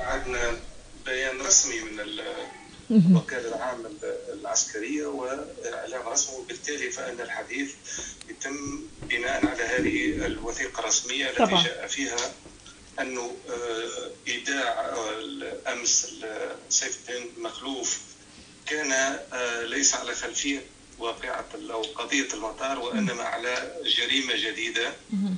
عندنا 0.00 0.58
بيان 1.06 1.40
رسمي 1.40 1.80
من 1.80 2.00
الوكالة 2.90 3.48
العامة 3.48 3.90
العسكرية 4.32 5.06
وإعلان 5.06 6.00
رسمي 6.06 6.36
وبالتالي 6.36 6.90
فإن 6.90 7.20
الحديث 7.20 7.74
يتم 8.30 8.80
بناء 9.02 9.46
على 9.46 9.62
هذه 9.62 10.26
الوثيقة 10.26 10.80
الرسمية 10.80 11.30
التي 11.30 11.38
طبعا. 11.38 11.64
جاء 11.64 11.86
فيها 11.86 12.32
أنه 13.00 13.36
آه، 13.50 14.10
إيداع 14.28 14.94
أمس 15.72 16.14
سيف 16.68 16.98
الدين 16.98 17.30
مخلوف 17.38 18.00
كان 18.66 18.92
آه، 18.92 19.64
ليس 19.64 19.94
على 19.94 20.14
خلفية 20.14 20.62
واقعة 20.98 21.44
أو 21.70 21.82
قضية 21.82 22.28
المطار 22.34 22.78
وإنما 22.78 23.22
على 23.22 23.72
جريمة 23.96 24.34
جديدة. 24.36 24.88
آه، 24.88 25.34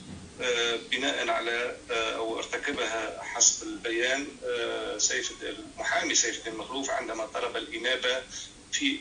بناء 0.91 1.29
على 1.29 1.77
آه، 1.91 2.17
أو 2.17 2.39
ارتكبها 2.39 3.23
حسب 3.23 3.67
البيان 3.67 4.27
آه، 4.45 4.99
سيف 4.99 5.33
المحامي 5.43 6.15
سيف 6.15 6.39
الدين 6.39 6.55
مخلوف 6.55 6.91
عندما 6.91 7.27
طلب 7.27 7.57
الإنابة 7.57 8.23
في 8.73 8.99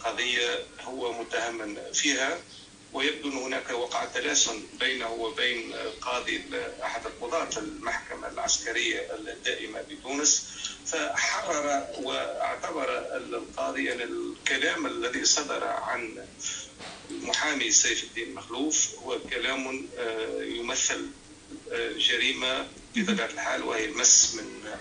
قضية 0.00 0.64
هو 0.80 1.12
متهم 1.12 1.76
فيها. 1.92 2.38
ويبدو 2.92 3.28
أن 3.28 3.36
هناك 3.36 3.70
وقع 3.70 4.04
تلاسن 4.04 4.62
بينه 4.80 5.10
وبين 5.10 5.74
قاضي 6.00 6.42
أحد 6.82 7.06
القضاة 7.06 7.48
المحكمة 7.56 8.28
العسكرية 8.28 9.14
الدائمة 9.14 9.82
بتونس. 9.90 10.55
فحرر 10.86 11.86
واعتبر 12.02 12.98
القاضي 13.16 13.92
ان 13.92 14.00
الكلام 14.00 14.86
الذي 14.86 15.24
صدر 15.24 15.64
عن 15.64 16.26
محامي 17.10 17.70
سيف 17.70 18.04
الدين 18.04 18.34
مخلوف 18.34 18.94
هو 19.02 19.18
كلام 19.30 19.86
آه، 19.98 20.42
يمثل 20.42 21.06
آه، 21.72 21.92
جريمة 21.98 22.66
بطبيعة 22.96 23.26
الحال 23.26 23.62
وهي 23.62 23.84
المس 23.84 24.34
من 24.34 24.74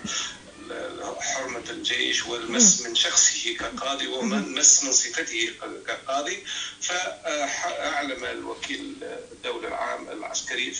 حرمة 1.20 1.64
الجيش 1.70 2.26
والمس 2.26 2.82
من 2.82 2.96
شخصه 2.96 3.54
كقاضي 3.60 4.08
والمس 4.08 4.84
من 4.84 4.92
صفته 4.92 5.52
كقاضي. 5.88 6.44
فأعلم 6.82 8.26
الوكيل 8.26 8.96
الدولة 9.32 9.68
العام 9.68 10.10
العسكري 10.10 10.74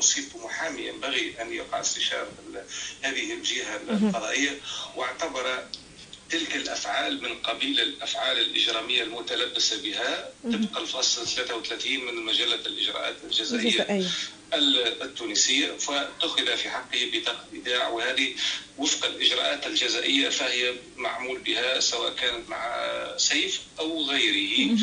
صرت 0.00 0.36
محامي 0.44 0.82
ينبغي 0.86 1.42
أن 1.42 1.52
يقع 1.52 1.80
استشارة 1.80 2.32
هذه 3.02 3.32
الجهة 3.32 3.76
القضائية 3.76 4.60
واعتبر 4.96 5.64
تلك 6.30 6.56
الأفعال 6.56 7.22
من 7.22 7.34
قبيل 7.34 7.80
الأفعال 7.80 8.38
الإجرامية 8.38 9.02
المتلبسة 9.02 9.82
بها 9.82 10.30
طبق 10.44 10.78
الفصل 10.78 11.26
33 11.26 11.98
من 12.04 12.14
مجلة 12.24 12.54
الإجراءات 12.54 13.14
الجزائية 13.24 14.06
التونسية 15.02 15.72
فاتخذ 15.72 16.56
في 16.56 16.70
حقه 16.70 17.10
بطاقه 17.12 17.44
ايداع 17.52 17.88
وهذه 17.88 18.34
وفق 18.78 19.06
الإجراءات 19.06 19.66
الجزائية 19.66 20.28
فهي 20.28 20.74
معمول 20.96 21.38
بها 21.38 21.80
سواء 21.80 22.14
كانت 22.14 22.48
مع 22.48 22.86
سيف 23.16 23.60
أو 23.78 24.02
غيره. 24.02 24.76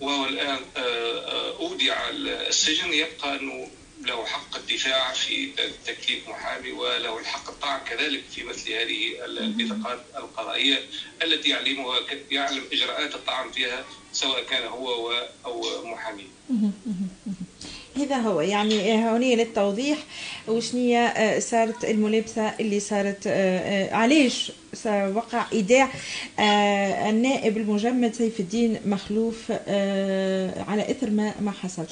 وهو 0.00 0.26
الآن 0.26 0.58
آه، 0.76 0.80
آه، 0.80 1.56
أودع 1.56 2.08
السجن 2.10 2.92
يبقى 2.92 3.36
أنه 3.36 3.70
له 4.00 4.26
حق 4.26 4.56
الدفاع 4.56 5.12
في 5.12 5.50
تكليف 5.86 6.28
محامي 6.28 6.72
وله 6.72 7.18
الحق 7.18 7.50
الطعن 7.50 7.80
كذلك 7.80 8.22
في 8.30 8.44
مثل 8.44 8.72
هذه 8.72 9.24
البطاقات 9.24 10.00
القضائية 10.16 10.78
التي 11.22 11.48
يعلمها 11.48 12.00
يعلم 12.30 12.62
إجراءات 12.72 13.14
الطعن 13.14 13.50
فيها 13.50 13.84
سواء 14.12 14.44
كان 14.44 14.66
هو 14.66 15.28
أو 15.46 15.84
محامي. 15.84 16.26
هذا 17.96 18.16
هو 18.16 18.40
يعني 18.40 19.08
هوني 19.10 19.36
للتوضيح 19.36 19.98
وشنية 20.48 21.06
آه، 21.06 21.38
صارت 21.38 21.84
الملابسة 21.84 22.54
اللي 22.60 22.80
صارت 22.80 23.26
آه، 23.26 23.30
آه، 23.30 23.94
علاش 23.94 24.52
وقع 24.86 25.46
إيداع 25.52 25.90
النائب 27.08 27.56
المجمد 27.56 28.14
سيف 28.14 28.40
الدين 28.40 28.80
مخلوف 28.86 29.50
على 30.68 30.90
إثر 30.90 31.10
ما 31.10 31.34
ما 31.40 31.50
حصل 31.50 31.86